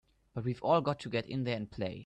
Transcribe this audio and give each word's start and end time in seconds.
But 0.33 0.45
we've 0.45 0.63
all 0.63 0.81
got 0.81 0.99
to 1.01 1.09
get 1.09 1.29
in 1.29 1.43
there 1.43 1.55
and 1.57 1.69
play! 1.69 1.99